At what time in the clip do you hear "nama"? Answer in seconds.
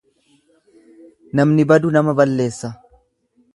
1.99-2.17